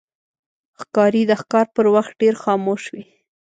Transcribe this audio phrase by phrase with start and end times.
[0.79, 3.03] ښکاري د ښکار پر وخت ډېر خاموش وي.